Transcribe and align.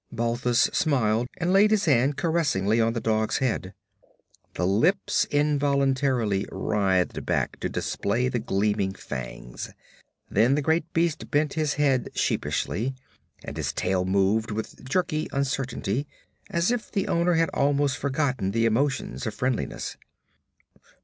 Balthus 0.11 0.61
smiled 0.73 1.27
and 1.37 1.53
laid 1.53 1.69
his 1.69 1.85
hand 1.85 2.17
caressingly 2.17 2.81
on 2.81 2.93
the 2.93 2.99
dog's 2.99 3.37
head. 3.37 3.75
The 4.55 4.65
lips 4.65 5.27
involuntarily 5.29 6.47
writhed 6.51 7.23
back 7.23 7.59
to 7.59 7.69
display 7.69 8.27
the 8.27 8.39
gleaming 8.39 8.93
fangs; 8.95 9.69
then 10.27 10.55
the 10.55 10.61
great 10.63 10.91
beast 10.93 11.29
bent 11.29 11.53
his 11.53 11.75
head 11.75 12.09
sheepishly, 12.15 12.95
and 13.43 13.55
his 13.55 13.73
tail 13.73 14.03
moved 14.03 14.49
with 14.49 14.83
jerky 14.89 15.27
uncertainty, 15.31 16.07
as 16.49 16.71
if 16.71 16.91
the 16.91 17.07
owner 17.07 17.35
had 17.35 17.49
almost 17.49 17.95
forgotten 17.95 18.53
the 18.53 18.65
emotions 18.65 19.27
of 19.27 19.35
friendliness. 19.35 19.97